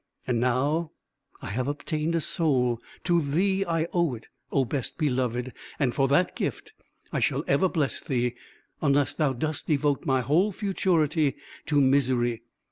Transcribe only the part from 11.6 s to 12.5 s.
to misery.